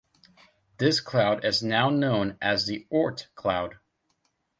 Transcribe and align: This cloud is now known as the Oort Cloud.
This 0.79 0.99
cloud 0.99 1.45
is 1.45 1.61
now 1.61 1.91
known 1.91 2.35
as 2.41 2.65
the 2.65 2.87
Oort 2.91 3.27
Cloud. 3.35 3.75